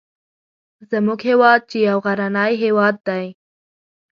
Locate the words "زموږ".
0.91-1.19